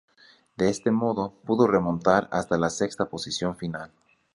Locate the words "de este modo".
0.57-1.35